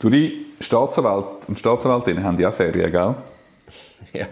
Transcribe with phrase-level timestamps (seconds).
[0.00, 3.14] Duri, Staatsanwalt und Staatsanwältinnen haben ja auch Ferien, gell?
[4.14, 4.26] Ja.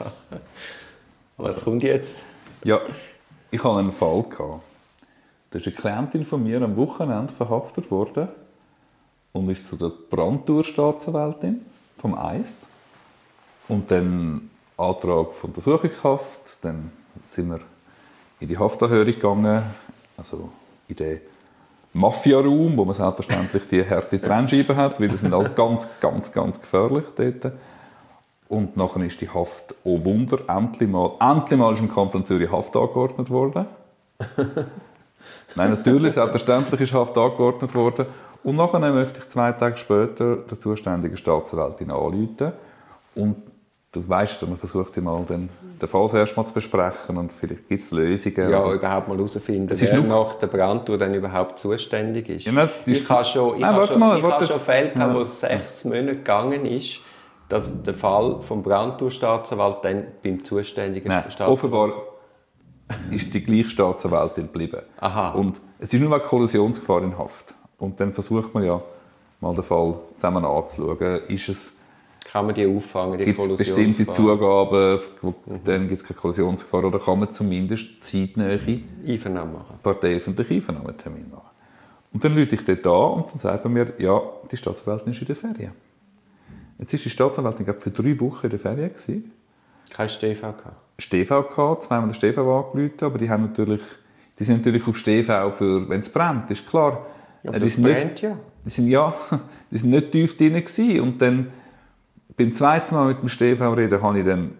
[1.37, 2.25] Was kommt jetzt?
[2.64, 2.80] Ja,
[3.50, 4.23] ich hatte einen Fall.
[4.23, 4.62] Gehabt.
[5.50, 8.29] Da ist eine Klientin von mir am Wochenende verhaftet worden
[9.32, 11.66] und ist zu der Brandtour-Staatsanwältin
[11.98, 12.66] vom Eis.
[13.69, 16.91] Und dann Antrag von Untersuchungshaft, dann
[17.27, 17.61] sind wir
[18.41, 19.62] in die Haftanhörung gegangen,
[20.16, 20.50] also
[20.89, 21.21] in den
[21.99, 26.61] Mafia-Raum, wo man selbstverständlich die harte Trennscheibe hat, weil die sind halt ganz, ganz, ganz
[26.61, 27.52] gefährlich dort.
[28.48, 32.51] Und nachher ist die Haft, oh Wunder, endlich mal, endlich mal ist im Kanton Zürich
[32.51, 33.66] Haft angeordnet worden.
[35.55, 38.06] Nein, natürlich, selbstverständlich ist Haft angeordnet worden.
[38.45, 42.53] Und nachher möchte ich zwei Tage später der zuständigen Staatsanwältin anrufen.
[43.15, 43.37] Und
[43.92, 45.48] du weißt, man versucht mal den,
[45.80, 48.51] den Fall erst mal zu besprechen und vielleicht gibt es Lösungen.
[48.51, 52.45] Ja, überhaupt mal herausfinden, Es ist wer nur- nach der Brandtour dann überhaupt zuständig ist.
[52.47, 54.61] Ja, nein, das ist- ich habe schon, ich Nein, habe schon, mal, ich habe schon.
[54.61, 57.00] Fälle gehabt, wo es sechs Monate gegangen ist,
[57.48, 61.50] dass der Fall vom Brandtour-Staatsanwalt dann beim zuständigen Nein, Staatsanwalt...
[61.53, 61.92] offenbar
[63.11, 64.83] ist die gleiche Staatsanwältin geblieben.
[65.00, 65.31] Aha.
[65.33, 67.55] Und es ist nur wegen Kollisionsgefahr in Haft.
[67.78, 68.81] Und dann versucht man ja
[69.41, 71.20] mal den Fall zusammen anzuschauen.
[71.28, 71.72] Ist es,
[72.31, 74.15] Kann man die auffangen, die gibt es bestimmte Kollisionsgefahr?
[74.15, 75.34] Zugaben, wo,
[75.65, 78.61] dann gibt es keine Kollisionsgefahr oder kann man zumindest zeitnähe
[79.07, 79.77] Einvernahmen machen.
[79.83, 81.49] parteiöffentliche Einvernahmetermin machen.
[82.12, 85.21] Und dann rufe ich dort an und dann sagt man mir, ja, die Staatsanwältin ist
[85.21, 85.73] in der Ferien.
[86.79, 89.33] Jetzt ist die Staatsanwältin glaube für drei Wochen in der Ferien gewesen.
[89.91, 90.77] Kein StV gehabt.
[91.01, 93.81] StV gehabt, zweimal den StV angerufen, aber die haben natürlich,
[94.39, 97.06] die sind natürlich auf StV für, wenn es brennt, ist klar.
[97.43, 98.37] Ja, Äh, aber das sind nicht- brennt ja.
[98.65, 99.15] Die sind ja,
[99.71, 101.01] die sind nicht tief drin gewesen.
[101.01, 101.47] und dann
[102.37, 104.53] beim zweiten Mal mit dem StV reden, habe ich dann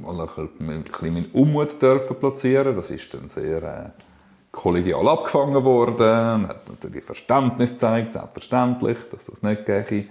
[0.00, 2.76] mal ein bisschen ein bisschen meinen Unmut dürfen platzieren.
[2.76, 4.02] Das ist dann sehr äh,
[4.50, 10.06] kollegial abgefangen worden, hat natürlich Verständnis gezeigt, selbstverständlich, dass das nicht gehe.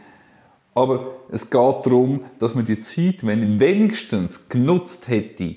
[0.73, 5.55] Aber es geht darum, dass man die Zeit, wenn ich wenigstens genutzt hätte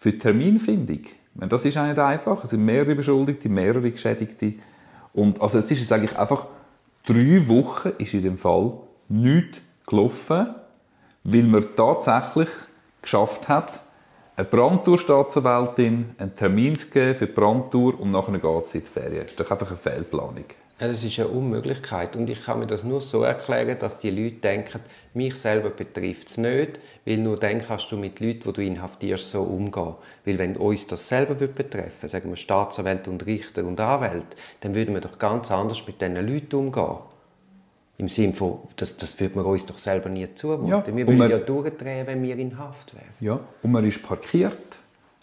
[0.00, 1.00] für die Terminfindung.
[1.34, 2.42] Meine, Das ist auch nicht einfach.
[2.42, 4.54] Es sind mehrere Beschuldigte, mehrere Geschädigte.
[5.14, 6.46] Und also jetzt ist es eigentlich einfach,
[7.06, 8.72] drei Wochen ist in dem Fall
[9.08, 10.54] nichts gelaufen,
[11.32, 12.48] weil man tatsächlich
[13.02, 13.80] geschafft hat,
[14.36, 18.90] eine Brandtour-Staatsanwältin einen Termin zu geben für die Brandtour und nachher geht sie in die
[18.90, 19.22] Ferien.
[19.22, 20.44] Das ist doch einfach eine Fehlplanung.
[20.78, 22.14] Das ist eine Unmöglichkeit.
[22.14, 24.78] Und ich kann mir das nur so erklären, dass die Leute denken,
[25.12, 29.28] mich selber betrifft es nicht, weil nur dann kannst du mit Leuten, die du inhaftierst,
[29.28, 29.96] so umgehen.
[30.24, 34.76] Weil wenn uns das selber würde betreffen sagen wir Staatsanwälte und Richter und Anwälte, dann
[34.76, 36.98] würden wir doch ganz anders mit diesen Leuten umgehen.
[37.98, 40.68] Im Sinne von, das, das würde man uns doch selber nie zumuten.
[40.68, 43.04] Ja, wir würden man- ja durchdrehen, wenn wir in Haft wären.
[43.20, 44.56] Ja, und man ist parkiert.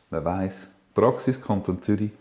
[0.09, 2.11] Man weiss, Praxis Kanton Zürich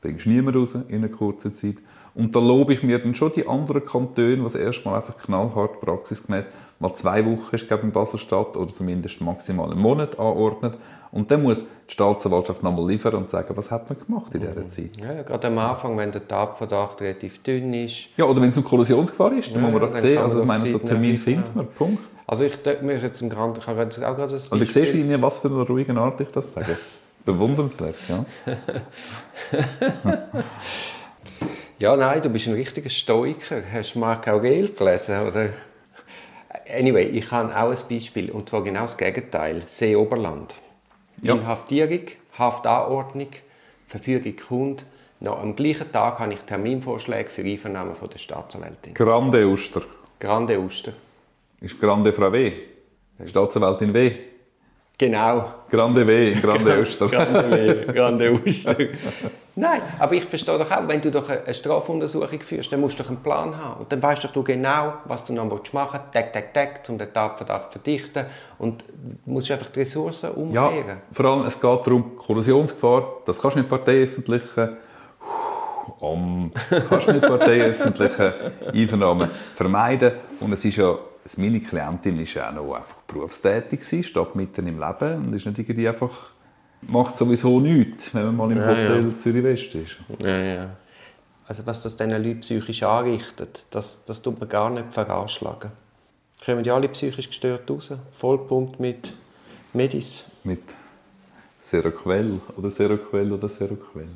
[0.00, 1.76] bringst niemand raus in einer kurzen Zeit.
[2.14, 5.80] Und da lobe ich mir dann schon die anderen Kantone, die es erstmal einfach knallhart
[5.80, 6.44] praxisgemäß
[6.88, 10.74] mal zwei Wochen ist, glaube ich, in Basel-Stadt oder zumindest maximal einen Monat anordnet.
[11.10, 14.68] Und dann muss die Staatsanwaltschaft nochmal liefern und sagen, was hat man gemacht in dieser
[14.68, 14.96] Zeit.
[15.00, 18.08] Ja, ja, gerade am Anfang, wenn der Tatverdacht relativ dünn ist.
[18.16, 20.14] Ja, oder wenn es eine Kollisionsgefahr ist, dann Ja, muss man das sehen.
[20.16, 22.02] kann man Also ich meine, so einen Termin findet man, Punkt.
[22.26, 24.66] Also ich denke mir jetzt im Grand, ich habe jetzt auch gerade ein Und du
[24.66, 26.76] siehst, Linie, was für eine ruhige Art ich das sage.
[27.24, 28.24] Bewundernswert, ja.
[31.78, 33.56] Ja, nein, du bist ein richtiger Stoiker.
[33.72, 35.26] Hast du Marc Aurel gelesen?
[35.26, 35.50] Oder?
[36.72, 39.62] Anyway, ich habe auch ein Beispiel, und zwar genau das Gegenteil.
[39.66, 40.54] Seeoberland.
[41.22, 41.34] Ja.
[41.34, 42.02] Inhaftierung,
[42.38, 43.28] Haftanordnung,
[43.86, 44.86] Verfügung kommt.
[45.20, 48.94] Noch am gleichen Tag habe ich Terminvorschläge für Einvernahme von der Staatsanwältin.
[48.94, 49.82] Grande Oster.
[50.20, 50.92] Grande Oster.
[51.60, 52.52] Ist Grande Frau W.
[53.24, 54.12] Staatsanwältin W.
[54.96, 55.52] Genau.
[55.70, 57.08] Grande W Grande Oster.
[57.08, 58.76] Grande, Grande Oster.
[59.56, 63.02] Nein, aber ich verstehe doch auch, wenn du doch eine Strafuntersuchung führst, dann musst du
[63.02, 63.80] doch einen Plan haben.
[63.80, 66.12] Und dann weißt doch du genau, was du noch machen willst.
[66.12, 68.26] Tag, tag, tag, um den Tatverdacht zu verdichten.
[68.58, 68.84] Und
[69.24, 70.98] du musst einfach die Ressourcen Ja, umkehren.
[71.12, 74.76] vor allem, es geht darum, Kollisionsgefahr, das kannst du nicht parteiöffentlichen,
[76.00, 78.32] um, das kannst du nicht parteiöffentlichen
[78.72, 80.12] Einvernahmen vermeiden.
[80.40, 80.96] Und es ist ja,
[81.36, 85.46] meine Klientin ist ja auch noch einfach berufstätig gewesen, steht mitten im Leben und ist
[85.46, 86.30] nicht irgendwie einfach,
[86.82, 89.96] macht sowieso nichts, wenn man mal im Ja, Hotel Zürich West ist.
[90.18, 90.76] Ja, ja.
[91.46, 95.72] Also was das diesen Leuten psychisch anrichtet, das, das tut man gar nicht veranschlagen.
[96.44, 97.90] Kommen die alle psychisch gestört raus?
[98.12, 99.14] Vollpumpt mit
[99.72, 100.24] Medis?
[100.42, 100.62] Mit
[101.58, 104.08] Seroquel oder Seroquel oder Seroquel.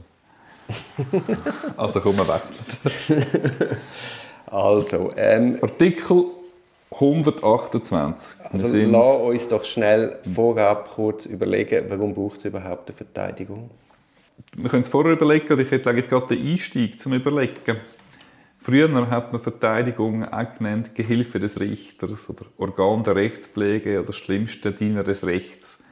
[1.76, 3.16] also komm, wir wechseln.
[4.50, 6.25] Also, ähm, Artikel
[6.90, 8.40] 128.
[8.40, 12.96] Wir Also sind- lass uns doch schnell vorab kurz überlegen, warum braucht es überhaupt eine
[12.96, 13.70] Verteidigung?
[14.56, 17.76] wir können es vorher überlegen, oder ich hätte eigentlich gerade den Einstieg zum Überlegen.
[18.61, 24.73] Früher hat man Verteidigung auch genannt Gehilfe des Richters oder Organ der Rechtspflege oder schlimmste
[24.73, 25.82] Diener des Rechts.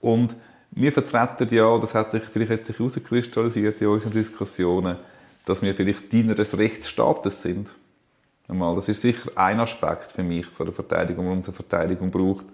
[0.00, 0.34] Und
[0.72, 4.96] wir vertreten ja, das hat sich vielleicht hat sich herauskristallisiert in unseren Diskussionen,
[5.46, 7.68] dass wir vielleicht Diener des Rechtsstaates sind.
[8.50, 12.10] Einmal, das ist sicher ein Aspekt für mich von der Verteidigung, warum es eine Verteidigung
[12.10, 12.46] braucht,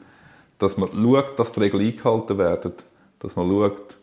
[0.59, 2.73] dass man schaut, dass die Regeln eingehalten werden,
[3.19, 3.97] dass man schaut,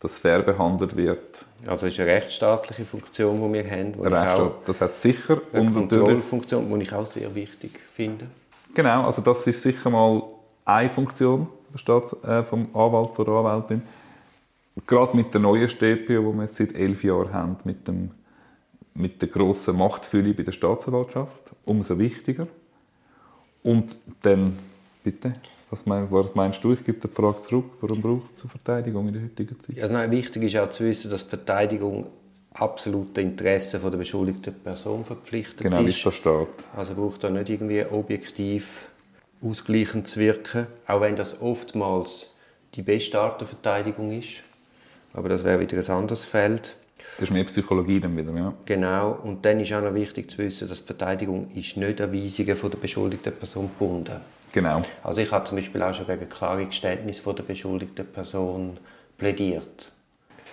[0.00, 1.44] dass fair behandelt wird.
[1.66, 3.92] Also es ist eine rechtsstaatliche Funktion, die wir haben.
[3.94, 5.40] Die auch das hat sicher.
[5.52, 8.26] Eine Kontrollfunktion, die ich auch sehr wichtig finde.
[8.74, 10.22] Genau, also das ist sicher mal
[10.64, 13.82] eine Funktion Staats, äh, vom Anwalt, von der Anwältin.
[14.86, 18.10] Gerade mit der neuen StPO, die wir jetzt seit elf Jahren haben, mit, dem,
[18.98, 22.48] mit der grossen Machtfülle bei der Staatsanwaltschaft, umso wichtiger.
[23.62, 24.58] Und dann,
[25.04, 25.34] bitte,
[25.70, 26.72] was, mein, was meinst du?
[26.72, 27.72] Ich gebe die Frage zurück.
[27.80, 29.80] Warum braucht es eine Verteidigung in der heutigen Zeit?
[29.80, 32.08] Also nein, wichtig ist auch zu wissen, dass die Verteidigung
[32.54, 36.02] absolute Interessen der beschuldigten Person verpflichtet genau, ist.
[36.02, 36.68] Genau, es da steht.
[36.76, 38.88] Also braucht da nicht irgendwie objektiv
[39.42, 42.34] ausgleichend zu wirken, auch wenn das oftmals
[42.74, 44.42] die beste Art der Verteidigung ist.
[45.12, 46.76] Aber das wäre wieder ein anderes Feld.
[47.16, 48.52] Das ist mehr Psychologie dann wieder, ja.
[48.64, 49.18] Genau.
[49.22, 52.56] Und dann ist auch noch wichtig zu wissen, dass die Verteidigung ist nicht an Weisungen
[52.56, 54.20] von der beschuldigten Person gebunden.
[54.52, 54.82] Genau.
[55.02, 58.78] Also ich habe zum Beispiel auch schon gegen klare Geständnis von der beschuldigten Person
[59.16, 59.90] plädiert.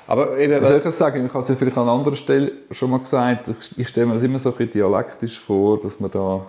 [0.07, 1.25] Aber eben, soll ich das sagen?
[1.25, 3.49] Ich habe es ja vielleicht an anderer Stelle schon mal gesagt.
[3.77, 6.45] Ich stelle mir das immer so ein bisschen dialektisch vor, dass man da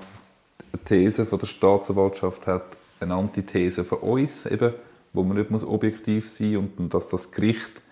[0.73, 2.65] eine These von der Staatsanwaltschaft hat,
[3.01, 4.75] eine Antithese von uns, eben,
[5.13, 7.83] wo man nicht muss objektiv sein muss und dass das Gericht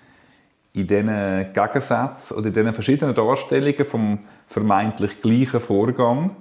[0.74, 6.36] in diesen Gegensätzen oder in diesen verschiedenen Darstellungen vom vermeintlich gleichen Vorgang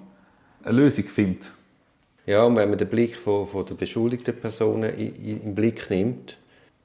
[0.63, 1.51] eine Lösung findet.
[2.25, 5.89] Ja, und wenn man den Blick von, von der beschuldigten Personen in, in, in Blick
[5.89, 6.37] nimmt,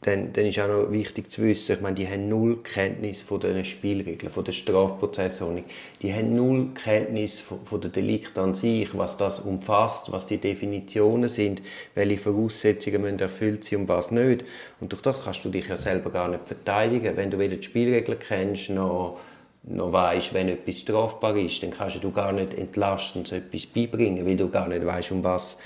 [0.03, 3.41] dann, dann ist auch noch wichtig zu wissen, ich meine, die haben null Kenntnis von
[3.41, 5.65] den Spielregeln, von der Strafprozessordnung.
[6.03, 10.39] Die haben null Kenntnis von, von der Delikt an sich, was das umfasst, was die
[10.39, 11.63] Definitionen sind,
[11.97, 14.45] welche Voraussetzungen müssen erfüllt sein und was nicht.
[14.81, 17.17] Und durch das kannst du dich ja selber gar nicht verteidigen.
[17.17, 19.19] Wenn du weder die Spielregeln kennst, noch,
[19.65, 24.37] noch weißt, wenn etwas strafbar ist, dann kannst du gar nicht entlastend etwas beibringen, weil
[24.37, 25.57] du gar nicht weißt, um was es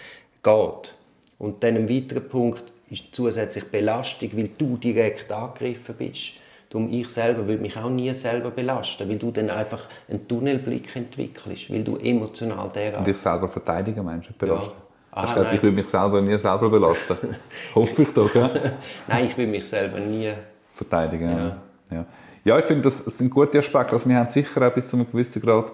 [0.43, 0.94] geht.
[1.38, 6.35] Und dann ein weiterer Punkt, ist zusätzlich Belastung, weil du direkt angegriffen bist.
[6.69, 10.94] Darum ich selber würde mich auch nie selber belasten, weil du dann einfach einen Tunnelblick
[10.97, 12.99] entwickelst, weil du emotional derart...
[12.99, 14.71] Und dich selber verteidigen, Menschen belasten?
[14.71, 14.83] Ja.
[15.15, 17.17] Aha, gesagt, ich würde mich selber nie selber belasten?
[17.75, 18.50] Hoffe ich doch, ja?
[19.09, 20.31] nein, ich würde mich selber nie...
[20.73, 21.59] Verteidigen, ja.
[21.91, 22.06] Ja,
[22.44, 23.93] ja ich finde, das sind gute Aspekte.
[23.93, 25.71] Also wir haben sicher auch bis zu einem gewissen Grad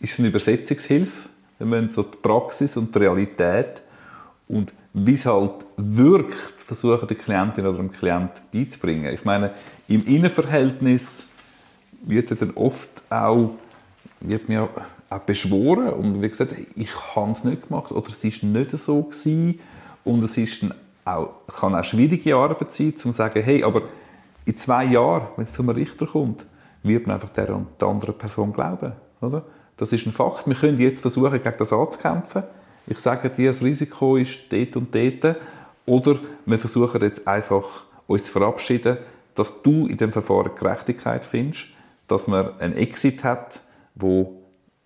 [0.00, 1.28] ist es eine Übersetzungshilfe.
[1.58, 3.82] Wir müssen so die Praxis und die Realität
[4.46, 9.12] und wie es halt wirkt, versuchen, der Klientin oder dem Klient beizubringen.
[9.14, 9.52] Ich meine,
[9.86, 11.26] im Innenverhältnis
[12.02, 13.50] wird ja dann oft auch,
[14.20, 14.68] wird mir
[15.10, 19.02] auch beschworen und wie gesagt, ich habe es nicht gemacht oder es war nicht so
[19.02, 19.60] gewesen.
[20.04, 20.66] und es ist
[21.04, 23.82] auch, kann auch schwierige Arbeit sein, um zu sagen, hey, aber
[24.44, 26.44] in zwei Jahren, wenn es zum Richter kommt,
[26.82, 29.44] wird man einfach der und der anderen Person glauben, oder?
[29.76, 30.46] Das ist ein Fakt.
[30.46, 32.42] Wir können jetzt versuchen, gegen das anzukämpfen
[32.88, 35.36] ich sage dir, das Risiko ist dort und dort.
[35.86, 38.98] Oder wir versuchen jetzt einfach, uns zu verabschieden,
[39.34, 41.66] dass du in dem Verfahren Gerechtigkeit findest,
[42.08, 43.60] dass man einen Exit hat,
[43.94, 44.42] wo,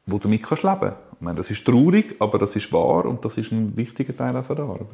[0.06, 0.96] wo du mit kannst leben kannst.
[1.14, 4.32] Ich meine, das ist traurig, aber das ist wahr und das ist ein wichtiger Teil
[4.32, 4.86] der Arbeit.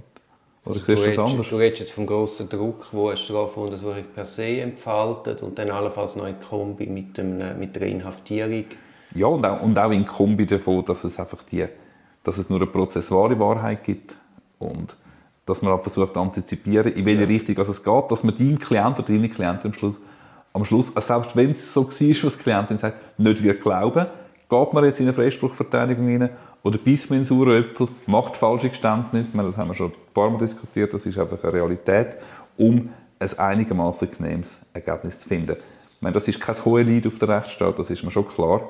[0.65, 1.49] Also du anders?
[1.49, 6.17] Du redest jetzt vom grossen Druck, wo eine Strafuntersuchung per se entfaltet und dann allenfalls
[6.17, 8.65] noch in Kombi mit, dem, mit der Inhaftierung.
[9.15, 11.67] Ja, und auch, und auch in Kombi davon, dass es einfach die
[12.29, 14.15] dass es nur eine prozessuale Wahrheit gibt
[14.59, 14.95] und
[15.47, 17.27] dass man versucht zu antizipieren, in welche ja.
[17.27, 19.95] Richtung es geht, dass man deinem Klient oder deine Klientin am Schluss,
[20.53, 21.97] am Schluss selbst wenn es so war, was
[22.37, 24.07] die Klientin sagt, nicht wird glauben,
[24.47, 26.29] geht man jetzt in eine Freispruchverteidigung rein
[26.63, 30.13] oder beißt man in sauren Äpfel, macht falsche Geständnisse, meine, das haben wir schon ein
[30.13, 32.19] paar Mal diskutiert, das ist einfach eine Realität,
[32.59, 35.57] um ein einigermaßen genehmes Ergebnis zu finden.
[35.97, 38.69] Ich meine, das ist kein hohes Leid auf der Rechtsstaat, das ist mir schon klar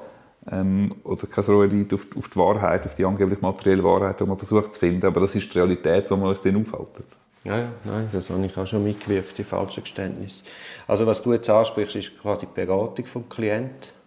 [0.51, 4.37] ähm, oder kein Rohrlied auf, auf die Wahrheit, auf die angeblich materielle Wahrheit, die man
[4.37, 5.07] versucht zu finden.
[5.07, 7.05] Aber das ist die Realität, wo man uns dann aufhalten.
[7.45, 10.43] Ja, ja, nein, das habe ich auch schon mitgewirkt, die falschen Geständnisse.
[10.87, 13.99] Also was du jetzt ansprichst, ist quasi die Beratung vom Klienten.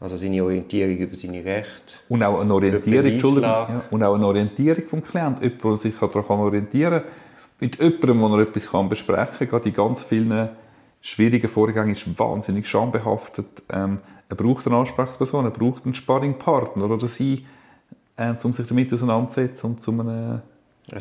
[0.00, 1.94] Also seine Orientierung über seine Rechte.
[2.08, 5.42] Und auch eine Orientierung, ja, und auch eine Orientierung vom Klienten.
[5.42, 7.10] Jemand, der sich daran orientieren kann.
[7.60, 9.48] Mit jemandem, wo er etwas kann besprechen kann.
[9.48, 10.48] Gerade in ganz vielen
[11.00, 13.46] schwierigen Vorgängen ist wahnsinnig schambehaftet.
[13.72, 17.46] Ähm, er braucht eine Ansprechperson, er braucht einen Sparringpartner oder sie,
[18.16, 20.42] äh, um sich damit auseinanderzusetzen und zu einem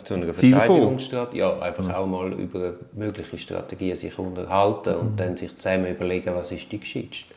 [0.06, 1.98] zu einer Verteidigungsstrategie, ja, einfach ja.
[1.98, 6.80] auch mal über mögliche Strategien sich unterhalten und dann sich zusammen überlegen, was ist die
[6.80, 7.34] Geschichte.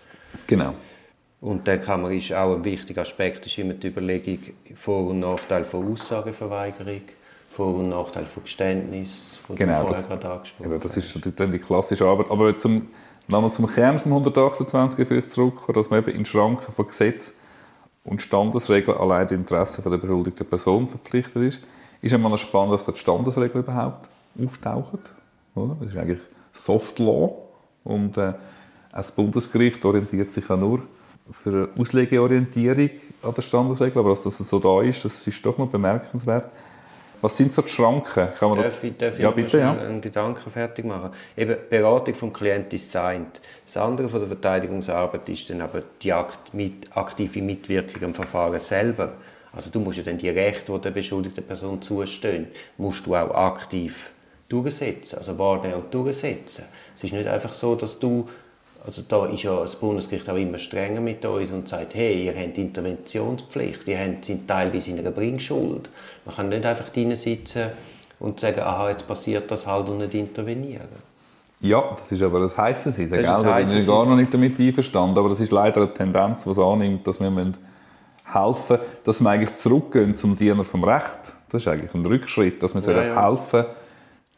[0.47, 0.75] Genau.
[1.41, 4.39] Und dann kann man, ist auch ein wichtiger Aspekt ist immer die Überlegung
[4.75, 7.03] Vor- und Nachteil von Aussageverweigerung,
[7.51, 11.41] Vor- und Nachteil von Geständnis, wo genau, du vorher das, gerade angesprochen ja, Das ist
[11.41, 12.31] dann die klassische Arbeit.
[12.31, 12.89] Aber zum,
[13.29, 17.35] nochmal zum Kern von 128 vielleicht zurückkommen, dass man eben in Schranken von Gesetz
[18.05, 21.61] und Standesregeln allein die Interessen der beschuldigten Person verpflichtet ist,
[22.03, 24.09] ist einmal spannend, dass die Standesregeln überhaupt
[24.43, 25.01] auftauchen.
[25.55, 25.77] Oder?
[25.81, 26.21] Das ist eigentlich
[26.53, 27.37] Soft Law
[27.85, 28.35] und äh,
[28.93, 30.83] das Bundesgericht orientiert sich ja nur
[31.33, 32.91] für eine Auslegeorientierung
[33.23, 36.51] an der Standesregel, aber dass das so da ist, das ist doch noch bemerkenswert.
[37.21, 38.29] Was sind so die Schranken?
[38.39, 39.73] Kann man darf ich, darf ja, bitte, ja.
[39.73, 41.11] einen Gedanken fertig machen?
[41.37, 43.27] Eben, Beratung vom Klienten ist das eine.
[43.65, 49.15] Das andere von der Verteidigungsarbeit ist dann aber die aktive Mitwirkung am Verfahren selber.
[49.53, 53.35] Also du musst ja dann die Rechte, die der beschuldigten Person zustehen, musst du auch
[53.35, 54.13] aktiv
[54.49, 56.65] durchsetzen, also wahrnehmen und durchsetzen.
[56.95, 58.29] Es ist nicht einfach so, dass du
[58.85, 62.35] also da ist ja das Bundesgericht auch immer strenger mit uns und sagt, hey, ihr
[62.35, 65.91] habt Interventionspflicht, ihr habt, sind teilweise in einer Bringschuld.
[66.25, 67.71] Man kann nicht einfach drinnen sitzen
[68.21, 70.89] und sagen, aha, jetzt passiert das halt und nicht intervenieren.
[71.61, 72.91] Ja, das ist aber das heiße.
[72.91, 73.23] Das gell?
[73.23, 76.61] Da bin ich gar noch nicht damit einverstanden, aber das ist leider eine Tendenz, die
[76.61, 81.35] annimmt, dass wir helfen müssen, dass wir eigentlich zurückgehen zum Diener vom Recht.
[81.49, 83.29] Das ist eigentlich ein Rückschritt, dass wir ja, ja.
[83.29, 83.65] helfen,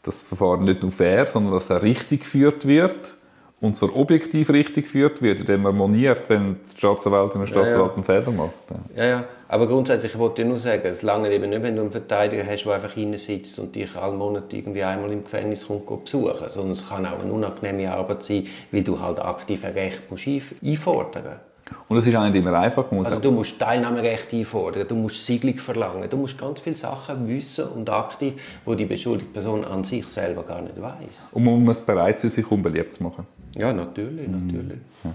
[0.02, 3.17] dass das Verfahren nicht nur fair, sondern dass er richtig geführt wird
[3.60, 8.04] und zwar objektiv richtig geführt wird, indem man moniert, wenn die Staatsanwältin und Staatsanwalt einen
[8.04, 8.52] Fehler macht.
[8.96, 9.24] Ja, ja.
[9.48, 12.64] Aber grundsätzlich wollte ich nur sagen, es lange eben nicht, wenn du einen Verteidiger hast,
[12.64, 16.88] der einfach sitzt und dich alle Monate irgendwie einmal im Gefängnis kommt besuchen, sondern es
[16.88, 20.26] kann auch eine unangenehme Arbeit sein, weil du halt aktiv ein Recht musst
[20.62, 21.48] einfordern musst.
[21.88, 22.86] Und das ist auch nicht immer einfach.
[22.90, 27.66] Also du musst Teilnahmerecht einfordern, du musst Siegelung verlangen, du musst ganz viele Sachen wissen
[27.68, 28.34] und aktiv,
[28.64, 31.30] wo die beschuldigte Person an sich selber gar nicht weiß.
[31.32, 33.26] Und man muss bereit sein, sich unbeliebt zu machen.
[33.56, 34.78] Ja, natürlich, natürlich.
[35.04, 35.14] Ja.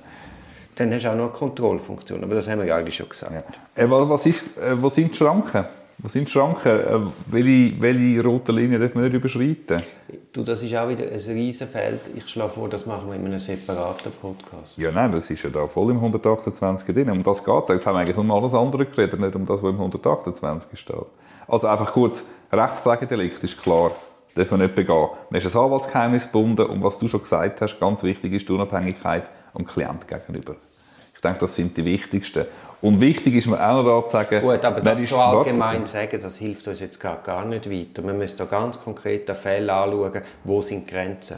[0.76, 3.32] Dann hast du auch noch eine Kontrollfunktion, aber das haben wir ja eigentlich schon gesagt.
[3.76, 3.84] Ja.
[3.84, 5.66] Äh, was, ist, äh, was sind die Schranken?
[6.00, 6.72] Was sind die Schranken?
[6.72, 9.84] Äh, welche, welche rote Linie dürfen wir nicht überschreiten?
[10.32, 12.10] Du, das ist auch wieder ein Riesenfeld.
[12.16, 14.78] Ich schlage vor, das machen wir in einem separaten Podcast.
[14.78, 17.10] Ja, nein, das ist ja da voll im 128 drin.
[17.12, 17.70] Um das geht es.
[17.70, 20.96] Jetzt haben wir eigentlich um alles andere geredet, nicht um das, was im 128 steht.
[21.48, 23.92] Also einfach kurz, Rechtspflegedelikt ist klar
[24.36, 25.10] darf man nicht begehen.
[25.30, 28.54] Man ist ein Anwaltsgeheimnis gebunden und was du schon gesagt hast, ganz wichtig ist die
[28.54, 29.24] Unabhängigkeit
[29.54, 30.56] am Klient gegenüber.
[31.16, 32.46] Ich denke, das sind die wichtigsten.
[32.82, 34.42] Und wichtig ist mir auch noch da zu sagen...
[34.42, 38.06] Gut, aber das so allgemein sagen, das hilft uns jetzt gar, gar nicht weiter.
[38.06, 41.38] Wir müssen da ganz konkrete Fälle anschauen, wo sind die Grenzen.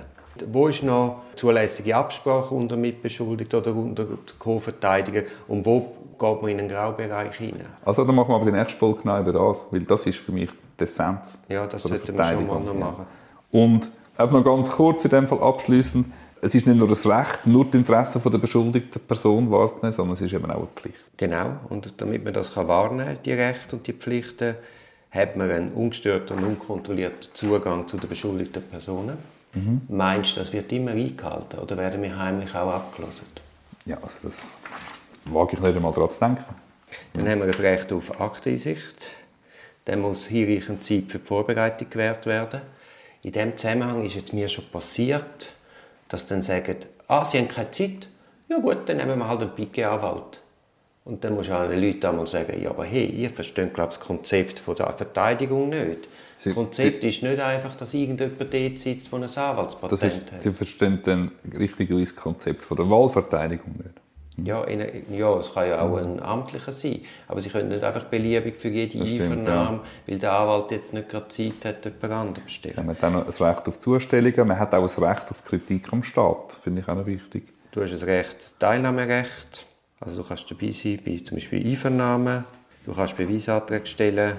[0.51, 4.05] Wo ist noch zulässige Absprache unter Mitbeschuldigten oder unter
[4.39, 7.73] Co-Verteidiger und wo geht man in einen Graubereich hinein?
[7.85, 10.31] Also dann machen wir aber die nächste Folge genau über das, weil das ist für
[10.31, 10.49] mich
[10.79, 11.39] die Essenz.
[11.49, 13.05] Ja, das sollten wir schon mal noch machen.
[13.51, 16.07] Und einfach noch ganz kurz in dem Fall abschließend.
[16.41, 20.21] Es ist nicht nur das Recht, nur die Interessen der beschuldigten Person wahrzunehmen, sondern es
[20.21, 20.97] ist eben auch eine Pflicht.
[21.17, 24.55] Genau, und damit man das wahrnehmen kann, die Rechte und die Pflichten,
[25.15, 29.17] hat man einen ungestörten und unkontrollierten Zugang zu den beschuldigten Personen.
[29.53, 29.81] Mhm.
[29.87, 33.23] Meinst du, das wird immer eingehalten oder werden wir heimlich auch abgelöst?
[33.85, 34.41] Ja, also das
[35.25, 36.45] wage ich nicht einmal daran zu denken.
[37.13, 39.07] Dann haben wir das Recht auf Akteneinsicht.
[39.85, 42.61] Dann muss hinreichend Zeit für die Vorbereitung gewährt werden.
[43.21, 45.53] In diesem Zusammenhang ist jetzt mir schon passiert,
[46.09, 46.77] dass dann sagen,
[47.07, 48.07] ah, sie haben keine Zeit.
[48.49, 50.41] Ja gut, dann nehmen wir halt einen Pike-Anwalt.
[51.05, 53.99] Und dann muss du den Leuten einmal sagen, ja, aber hey, ihr versteht glaube das
[53.99, 56.07] Konzept von der Verteidigung nicht.
[56.43, 60.43] Das Konzept ist nicht einfach, dass irgendjemand dort sitzt, der ein Anwaltspatent ist, hat.
[60.43, 64.04] Sie verstehen dann richtig das Konzept von der Wahlverteidigung nicht.
[64.43, 66.99] Ja, in, ja, es kann ja auch ein amtlicher sein.
[67.27, 69.83] Aber sie können nicht einfach beliebig für jede das Einvernahme, ja.
[70.07, 72.75] weil der Anwalt jetzt nicht gerade Zeit hat, jemand anderes bestellen.
[72.75, 75.45] Ja, man hat auch noch ein Recht auf Zustellungen, man hat auch ein Recht auf
[75.45, 76.53] Kritik am Staat.
[76.61, 77.53] Finde ich auch noch wichtig.
[77.71, 79.65] Du hast ein Recht, Teilnahmerecht.
[79.99, 82.43] Also du kannst dabei sein bei zum Beispiel Einvernahmen.
[82.85, 84.33] Du kannst Beweisanträge stellen.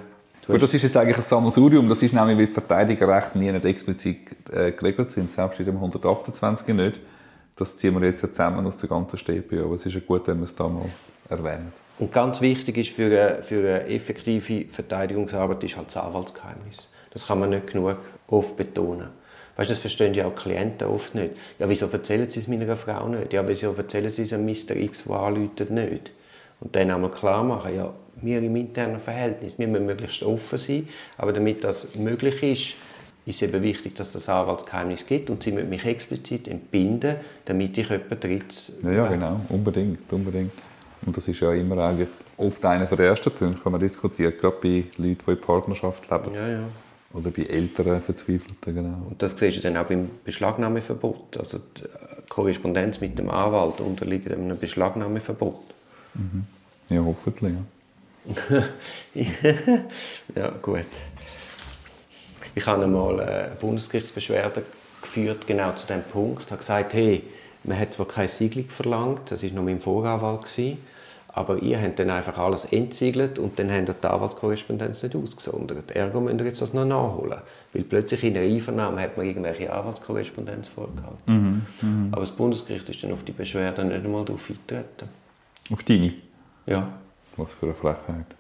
[0.47, 1.89] Gut, das ist jetzt eigentlich ein Sammelsurium.
[1.89, 4.19] Das ist nämlich, weil Verteidigerrechte nie nicht explizit
[4.53, 5.31] äh, geregelt sind.
[5.33, 7.01] Selbst in dem 128 nicht.
[7.57, 9.65] Das ziehen wir jetzt zusammen aus der ganzen StPO.
[9.65, 10.91] Aber es ist ja gut, wenn wir es da mal
[11.29, 11.73] erwähnen.
[11.99, 16.91] Und ganz wichtig ist für eine, für eine effektive Verteidigungsarbeit ist halt das Anwaltsgeheimnis.
[17.11, 17.97] Das kann man nicht genug
[18.29, 19.09] oft betonen.
[19.57, 21.33] Weißt, das verstehen ja auch Klienten oft nicht.
[21.59, 23.33] Ja, wieso erzählen sie es meiner Frau nicht?
[23.33, 24.77] Ja, wieso erzählen sie es einem Mr.
[24.77, 26.13] X, der anruft, nicht?
[26.61, 30.89] Und dann einmal klar machen, ja, wir im internen Verhältnis, wir müssen möglichst offen sein,
[31.17, 32.77] aber damit das möglich ist,
[33.27, 37.89] ist eben wichtig, dass das Anwaltsgeheimnis gibt und sie müssen mich explizit entbinden, damit ich
[37.89, 38.73] jemanden dritt...
[38.83, 40.53] Ja, ja, genau, unbedingt, unbedingt.
[41.05, 44.57] Und das ist ja immer eigentlich oft einer der ersten Punkte, wenn man diskutiert, gerade
[44.63, 46.35] bei Leuten, die in Partnerschaft leben.
[46.35, 46.69] Ja, ja.
[47.13, 49.07] Oder bei älteren Verzweifelten, genau.
[49.09, 51.37] Und das siehst du dann auch beim Beschlagnahmeverbot.
[51.39, 51.85] Also die
[52.29, 55.65] Korrespondenz mit dem Anwalt unterliegt einem Beschlagnahmeverbot.
[56.89, 57.55] Ja, hoffentlich.
[57.55, 58.63] Ja.
[60.35, 60.85] ja, gut.
[62.57, 64.63] Ich habe einmal eine Bundesgerichtsbeschwerde
[65.03, 66.45] geführt, genau zu dem Punkt.
[66.45, 67.23] Ich habe gesagt, hey,
[67.65, 70.79] man hat zwar keine Siegelung verlangt, das war noch mein Voranwalt,
[71.29, 75.91] aber ihr habt dann einfach alles entsiegelt und dann habt ihr die Anwaltskorrespondenz nicht ausgesondert.
[75.91, 77.41] Ergo müsst ihr jetzt das noch nachholen.
[77.75, 81.27] Weil plötzlich in einer Einvernahme hat man irgendwelche Anwaltskorrespondenz vorgehalten.
[81.27, 82.09] Mhm, mh.
[82.13, 85.11] Aber das Bundesgericht ist dann auf die Beschwerde nicht einmal darauf eingetreten.
[85.71, 86.15] Auf deine?
[86.65, 86.89] Ja.
[87.37, 88.35] Was für eine Frechheit.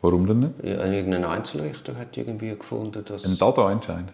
[0.00, 0.52] Warum denn nicht?
[0.62, 3.24] Ja, irgendein Einzelrichter hat irgendwie gefunden, dass...
[3.24, 4.04] Ein Dada-Entscheid?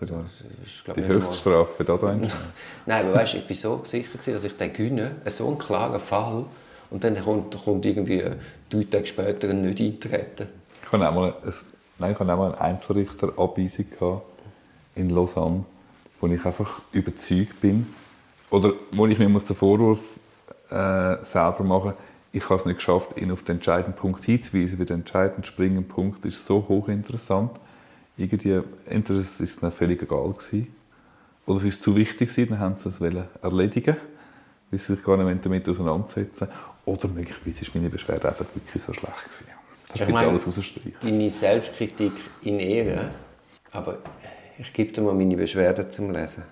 [0.00, 2.38] Ist, die Höchststrafe für Dada-Entscheid?
[2.86, 6.44] Nein, aber weißt, ich war so sicher, dass ich den gewinne, so einen klaren Fall
[6.90, 8.22] und dann kommt, kommt irgendwie
[8.68, 10.48] drei Tage später ein nicht eintreten.
[10.84, 11.52] Ich hatte auch mal, ein,
[11.98, 14.22] nein, ich hatte auch mal eine Einzelrichterabweisung
[14.94, 15.64] in Lausanne,
[16.20, 17.86] wo ich einfach überzeugt bin,
[18.50, 19.98] oder wo ich mir muss den Vorwurf
[20.70, 21.94] äh, selber machen
[22.36, 25.82] ich habe es nicht geschafft, ihn auf den entscheidenden Punkt hinzuweisen, weil der entscheidende springende
[25.82, 27.52] Punkt ist so hochinteressant.
[28.16, 30.68] Irgendwie, entweder es ist ihnen völlig egal gewesen,
[31.46, 33.00] oder es ist zu wichtig gewesen, dann haben sie es
[33.42, 33.96] erledigen
[34.70, 36.48] weil sie sich gar nicht damit auseinandersetzen
[36.84, 39.24] oder möglicherweise war meine Beschwerde einfach wirklich so schlecht.
[39.24, 39.46] Gewesen.
[39.92, 40.94] Das ich meine, alles rausstreichen.
[41.00, 42.12] Deine Selbstkritik
[42.42, 43.10] in Ehre,
[43.70, 43.98] aber
[44.58, 46.42] ich gebe dir mal meine Beschwerde zum Lesen.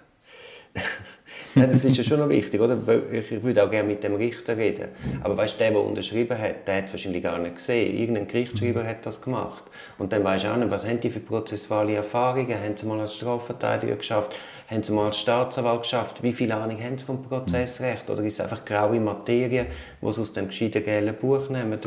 [1.55, 2.77] Ja, das ist ja schon noch wichtig, oder?
[3.13, 4.89] Ich würde auch gerne mit dem Richter reden.
[5.23, 7.97] Aber weißt, der, der unterschrieben hat, der hat wahrscheinlich gar nicht gesehen.
[7.97, 9.65] Irgendein Gerichtsschreiber hat das gemacht.
[9.99, 12.55] Und dann weißt du auch nicht, was haben die für prozessuale Erfahrungen?
[12.55, 14.35] Haben sie mal als Strafverteidiger geschafft?
[14.69, 16.23] Haben sie mal als Staatsanwalt geschafft?
[16.23, 18.09] Wie viel Ahnung haben sie vom Prozessrecht?
[18.11, 19.67] Oder ist es einfach graue Materie,
[20.01, 21.79] die sie aus dem gescheiten gelben Buch nehmen,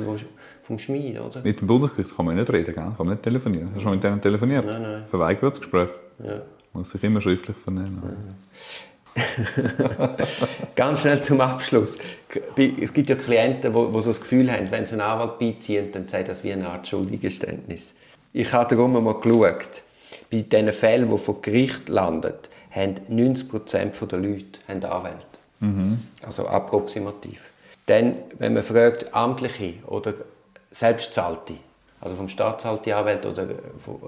[0.64, 1.42] vom Schmied, oder?
[1.42, 2.76] Mit dem Bundesgericht kann man nicht reden, gell?
[2.76, 3.70] kann man nicht telefonieren.
[3.70, 4.66] Hast du schon mit denen telefoniert?
[4.66, 5.04] Nein, nein.
[5.10, 5.90] Verweigerungsgespräch?
[6.24, 6.42] Ja.
[6.74, 8.02] Muss sich immer schriftlich vernehmen.
[8.04, 8.34] Ja.
[10.76, 11.98] Ganz schnell zum Abschluss.
[12.82, 16.08] Es gibt ja Klienten, die, so das Gefühl haben, wenn sie einen Anwalt beiziehen, dann
[16.08, 17.94] sei das wie eine Art Schuldigeständnis.
[18.34, 19.84] Ich habe darum mal geschaut.
[20.32, 22.34] Bei diesen Fällen, die vor Gericht landen,
[22.72, 25.26] haben 90% der Leute haben Anwälte.
[25.60, 26.00] Mhm.
[26.26, 27.52] Also approximativ.
[27.86, 30.14] Dann, wenn man fragt, amtliche oder
[30.72, 31.54] selbstzahlte,
[32.02, 33.48] also vom Anwälte oder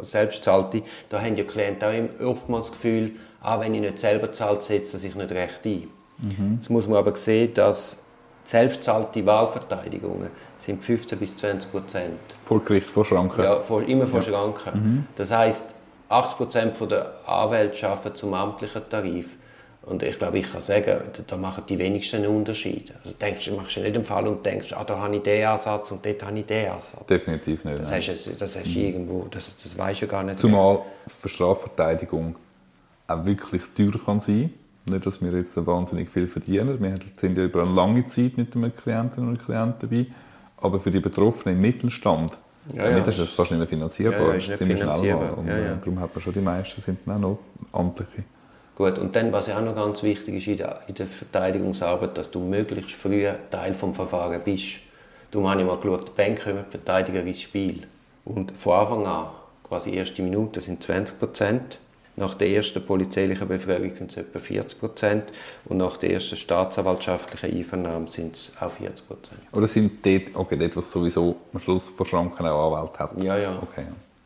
[0.04, 4.62] selbstzahlte, da haben die Klienten auch oftmals das Gefühl, ah, wenn ich nicht selber zahle,
[4.62, 5.90] setzt er sich nicht recht ein.
[6.24, 6.56] Mhm.
[6.56, 7.98] Jetzt muss man aber sehen, dass
[8.44, 12.20] selbstzahlte Wahlverteidigungen sind 15 bis 20 Prozent.
[12.44, 13.44] Vor Gericht, vor Schranken?
[13.44, 14.26] Ja, vor, immer vor ja.
[14.26, 14.72] Schranken.
[14.74, 15.06] Mhm.
[15.16, 15.76] Das heisst,
[16.10, 19.38] 80 Prozent der Anwälte arbeiten zum amtlichen Tarif.
[19.90, 22.94] Und ich glaube, ich kann sagen, da machen die wenigsten einen Unterschied.
[23.04, 25.46] Also denkst, du machst du nicht einen Fall und denkst, ah, da habe ich den
[25.46, 27.06] Ansatz und dort habe ich den Ansatz.
[27.08, 27.80] Definitiv nicht.
[27.80, 30.40] Das, hast du, das hast du irgendwo, das, das weißt du gar nicht.
[30.40, 32.36] Zumal für Strafverteidigung
[33.08, 34.54] auch wirklich teuer kann sein
[34.86, 36.80] Nicht, dass wir jetzt wahnsinnig viel verdienen.
[36.80, 40.06] Wir sind ja über eine lange Zeit mit einem Klienten und Klienten dabei.
[40.58, 42.38] Aber für die Betroffenen im Mittelstand
[42.76, 43.00] ja, ja.
[43.00, 44.20] das ist fast nicht mehr finanzierbar.
[44.20, 45.38] Ja, ja, ist nicht finanzierbar.
[45.38, 45.74] Und, ja, ja.
[45.74, 47.40] Äh, darum hat man schon die meisten sind dann auch noch
[47.72, 48.24] amtliche.
[48.80, 52.18] Gut, und dann, was ja auch noch ganz wichtig ist in der, in der Verteidigungsarbeit,
[52.18, 54.80] dass du möglichst früh Teil des Verfahrens bist.
[55.32, 57.82] Du habe ich mal geschaut, wann kommen die Verteidiger ins Spiel.
[58.24, 59.26] Und von Anfang an,
[59.66, 61.80] quasi erste Minute, sind 20 Prozent.
[62.16, 65.34] Nach der ersten polizeilichen Befragung sind es etwa 40 Prozent
[65.66, 69.40] und nach der ersten staatsanwaltschaftlichen Einvernahme sind es auch 40 Prozent.
[69.52, 73.22] Oder sind dort, okay, dort, was sowieso am Schluss vor Schranken auch Anwalt hat?
[73.22, 73.60] Ja, ja.
[73.62, 73.84] Okay.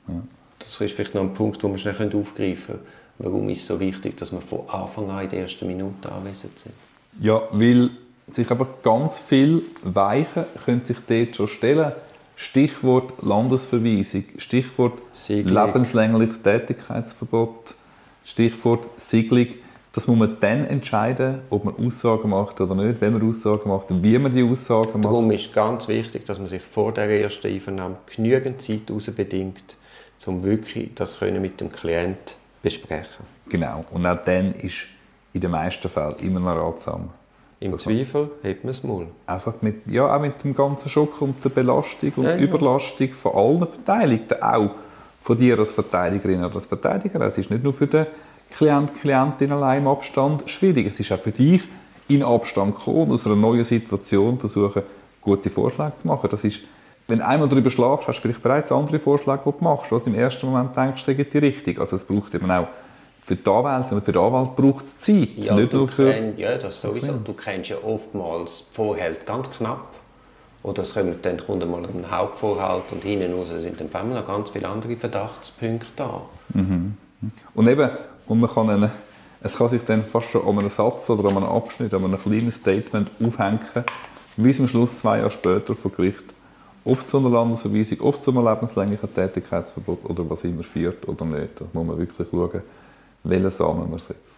[0.09, 0.13] ja.
[0.59, 3.02] Das ist vielleicht noch ein Punkt, den wir schnell aufgreifen können.
[3.19, 6.57] Warum ist es so wichtig, dass wir von Anfang an in der ersten Minute anwesend
[6.57, 6.73] sind?
[7.19, 7.91] Ja, weil
[8.27, 11.91] sich einfach ganz viele Weichen können sich dort schon stellen
[12.35, 15.53] Stichwort Landesverweisung, Stichwort Siegling.
[15.53, 17.75] lebenslängliches Tätigkeitsverbot,
[18.23, 19.47] Stichwort Siegelung.
[19.93, 23.91] Das muss man dann entscheiden, ob man Aussagen macht oder nicht, wenn man Aussagen macht
[23.91, 25.05] und wie man die Aussagen macht.
[25.05, 29.77] Darum ist ganz wichtig, dass man sich vor der ersten Einvernahme genügend Zeit bedingt,
[30.25, 33.25] um wirklich das können mit dem Klient besprechen.
[33.49, 33.85] Genau.
[33.91, 34.87] Und auch dann ist
[35.33, 37.09] in den meisten Fällen immer noch ratsam.
[37.59, 39.07] Im Zweifel hebt man es mal.
[39.27, 43.13] Einfach mit, ja, auch mit dem ganzen Schock und der Belastung und ja, Überlastung ja.
[43.13, 44.71] von allen Beteiligten, auch
[45.21, 47.21] von dir als Verteidigerin oder als Verteidiger.
[47.21, 48.07] Es ist nicht nur für den
[48.57, 50.87] Klient, Klientin allein im Abstand schwierig.
[50.87, 51.61] Es ist auch für dich
[52.09, 54.83] in Abstand kommen, aus einer neuen Situation versuchen,
[55.21, 56.27] gute Vorschläge zu machen.
[56.29, 56.61] Das ist,
[57.07, 60.07] wenn du einmal darüber schlafst, hast du vielleicht bereits andere Vorschläge, die du machst, was
[60.07, 61.79] im ersten Moment denkst, sagen die richtig.
[61.79, 62.67] Also es braucht eben auch
[63.25, 65.29] für die Anwälte und für den Anwalt braucht es Zeit.
[65.37, 67.13] Ja, nicht nur für kenn, ja, das sowieso.
[67.13, 69.87] Du kennst ja oftmals die Vorhalt ganz knapp.
[70.63, 74.49] Oder es kommt, dann kommt mal ein Hauptvorhalt und hinten raus sind dann noch ganz
[74.49, 76.21] viele andere Verdachtspunkte da.
[76.53, 76.97] Mhm.
[77.53, 77.89] Und eben,
[78.27, 78.91] und man kann einen,
[79.41, 82.21] es kann sich dann fast schon an einem Satz oder an einem Abschnitt, an einem
[82.21, 83.59] kleinen Statement aufhängen,
[84.37, 86.32] wie am Schluss zwei Jahre später vor Gericht,
[86.85, 91.07] ob es zu einer Landesverweisung, ob es zu einem lebenslänglichen Tätigkeitsverbot oder was immer führt
[91.07, 91.59] oder nicht.
[91.59, 92.61] Da muss man wirklich schauen,
[93.23, 94.35] welchen Samen man setzt.